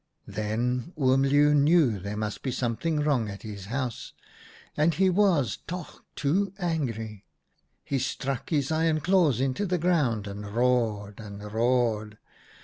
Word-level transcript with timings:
"Then 0.27 0.93
Oom 0.99 1.21
Leeuw 1.21 1.53
knew 1.53 1.99
there 1.99 2.17
must 2.17 2.41
be 2.41 2.49
something 2.51 3.01
wrong 3.01 3.29
at 3.29 3.43
his 3.43 3.65
house, 3.65 4.13
and 4.75 4.95
he 4.95 5.11
was 5.11 5.59
toch 5.67 6.01
too 6.15 6.51
angry. 6.57 7.23
He 7.85 7.99
struck 7.99 8.49
his 8.49 8.71
iron 8.71 9.01
claws 9.01 9.39
into 9.39 9.67
the 9.67 9.77
ground 9.77 10.25
and 10.25 10.55
roared 10.55 11.19
and 11.19 11.43
roared. 11.53 12.17